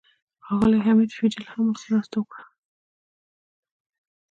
[0.45, 2.43] ښاغلي حمید فیدل هم مرسته وکړه.